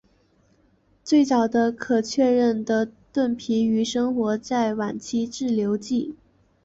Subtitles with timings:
[1.03, 6.15] 最早的可确认的盾皮鱼生活在晚期志留纪。